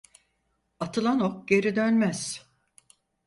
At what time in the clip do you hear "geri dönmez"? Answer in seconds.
1.47-2.45